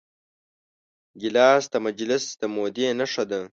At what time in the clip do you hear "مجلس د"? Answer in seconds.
1.85-2.41